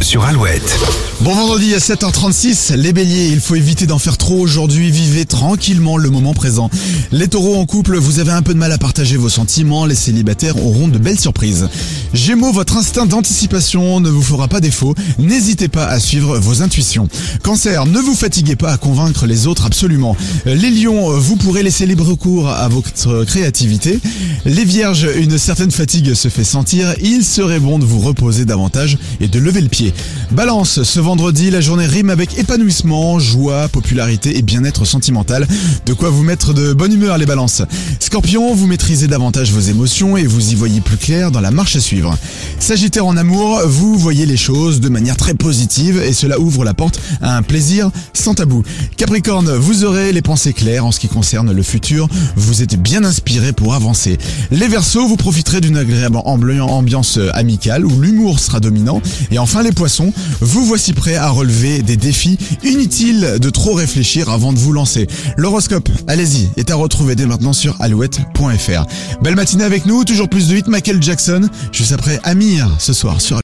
Sur 0.00 0.24
Alouette. 0.24 0.78
Bon 1.20 1.34
vendredi 1.34 1.74
à 1.74 1.78
7h36, 1.78 2.74
les 2.74 2.92
béliers, 2.92 3.28
il 3.32 3.40
faut 3.40 3.56
éviter 3.56 3.86
d'en 3.86 3.98
faire 3.98 4.16
trop 4.16 4.38
aujourd'hui, 4.38 4.90
vivez 4.90 5.24
tranquillement 5.24 5.96
le 5.96 6.10
moment 6.10 6.32
présent. 6.32 6.70
Les 7.10 7.26
taureaux 7.26 7.56
en 7.56 7.66
couple, 7.66 7.96
vous 7.96 8.20
avez 8.20 8.30
un 8.30 8.42
peu 8.42 8.54
de 8.54 8.58
mal 8.58 8.70
à 8.70 8.78
partager 8.78 9.16
vos 9.16 9.28
sentiments, 9.28 9.84
les 9.84 9.96
célibataires 9.96 10.64
auront 10.64 10.86
de 10.86 10.98
belles 10.98 11.18
surprises. 11.18 11.68
Gémeaux, 12.14 12.52
votre 12.52 12.76
instinct 12.76 13.06
d'anticipation 13.06 13.98
ne 13.98 14.10
vous 14.10 14.22
fera 14.22 14.46
pas 14.46 14.60
défaut, 14.60 14.94
n'hésitez 15.18 15.68
pas 15.68 15.86
à 15.86 15.98
suivre 15.98 16.38
vos 16.38 16.62
intuitions. 16.62 17.08
Cancer, 17.42 17.86
ne 17.86 17.98
vous 17.98 18.14
fatiguez 18.14 18.56
pas 18.56 18.72
à 18.72 18.76
convaincre 18.76 19.26
les 19.26 19.48
autres 19.48 19.66
absolument. 19.66 20.16
Les 20.44 20.70
lions, 20.70 21.18
vous 21.18 21.36
pourrez 21.36 21.64
laisser 21.64 21.86
libre 21.86 22.14
cours 22.14 22.48
à 22.48 22.68
votre 22.68 23.24
créativité. 23.24 23.98
Les 24.44 24.64
vierges, 24.64 25.08
une 25.16 25.38
certaine 25.38 25.70
fatigue 25.70 26.14
se 26.14 26.28
fait 26.28 26.44
sentir, 26.44 26.94
il 27.02 27.24
serait 27.24 27.60
bon 27.60 27.78
de 27.78 27.84
vous 27.84 28.00
reposer 28.00 28.44
davantage 28.44 28.98
et 29.20 29.31
lever 29.38 29.60
le 29.60 29.68
pied. 29.68 29.92
Balance, 30.30 30.82
ce 30.82 31.00
vendredi, 31.00 31.50
la 31.50 31.60
journée 31.60 31.86
rime 31.86 32.10
avec 32.10 32.38
épanouissement, 32.38 33.18
joie, 33.18 33.68
popularité 33.68 34.38
et 34.38 34.42
bien-être 34.42 34.84
sentimental. 34.84 35.46
De 35.86 35.92
quoi 35.92 36.10
vous 36.10 36.22
mettre 36.22 36.54
de 36.54 36.72
bonne 36.72 36.92
humeur 36.92 37.18
les 37.18 37.26
balances. 37.26 37.62
Scorpion, 38.00 38.54
vous 38.54 38.66
maîtrisez 38.66 39.08
davantage 39.08 39.52
vos 39.52 39.60
émotions 39.60 40.16
et 40.16 40.24
vous 40.24 40.52
y 40.52 40.54
voyez 40.54 40.80
plus 40.80 40.96
clair 40.96 41.30
dans 41.30 41.40
la 41.40 41.50
marche 41.50 41.76
à 41.76 41.80
suivre. 41.80 42.16
Sagittaire 42.58 43.06
en 43.06 43.16
amour, 43.16 43.60
vous 43.66 43.98
voyez 43.98 44.26
les 44.26 44.36
choses 44.36 44.80
de 44.80 44.88
manière 44.88 45.16
très 45.16 45.34
positive 45.34 46.00
et 46.00 46.12
cela 46.12 46.38
ouvre 46.38 46.64
la 46.64 46.74
porte 46.74 47.00
à 47.20 47.36
un 47.36 47.42
plaisir 47.42 47.90
sans 48.14 48.34
tabou. 48.34 48.62
Capricorne, 48.96 49.50
vous 49.50 49.84
aurez 49.84 50.12
les 50.12 50.22
pensées 50.22 50.52
claires 50.52 50.86
en 50.86 50.92
ce 50.92 51.00
qui 51.00 51.08
concerne 51.08 51.52
le 51.52 51.62
futur, 51.62 52.08
vous 52.36 52.62
êtes 52.62 52.80
bien 52.80 53.04
inspiré 53.04 53.52
pour 53.52 53.74
avancer. 53.74 54.18
Les 54.50 54.68
Verseaux, 54.68 55.06
vous 55.06 55.16
profiterez 55.16 55.60
d'une 55.60 55.76
agréable 55.76 56.18
ambiance 56.24 57.18
amicale 57.34 57.84
où 57.84 58.00
l'humour 58.00 58.38
sera 58.38 58.60
dominant. 58.60 59.00
Et 59.30 59.38
enfin 59.38 59.62
les 59.62 59.72
poissons, 59.72 60.12
vous 60.40 60.64
voici 60.64 60.92
prêts 60.92 61.16
à 61.16 61.28
relever 61.30 61.82
des 61.82 61.96
défis. 61.96 62.38
Inutile 62.64 63.38
de 63.40 63.50
trop 63.50 63.74
réfléchir 63.74 64.30
avant 64.30 64.52
de 64.52 64.58
vous 64.58 64.72
lancer. 64.72 65.06
L'horoscope, 65.36 65.88
allez-y, 66.08 66.48
est 66.56 66.70
à 66.70 66.74
retrouver 66.74 67.14
dès 67.14 67.26
maintenant 67.26 67.52
sur 67.52 67.80
alouette.fr. 67.80 68.86
Belle 69.22 69.36
matinée 69.36 69.64
avec 69.64 69.86
nous, 69.86 70.04
toujours 70.04 70.28
plus 70.28 70.48
de 70.48 70.54
8 70.54 70.68
Michael 70.68 71.02
Jackson, 71.02 71.48
juste 71.72 71.92
après 71.92 72.20
Amir 72.24 72.68
ce 72.78 72.92
soir 72.92 73.20
sur 73.20 73.36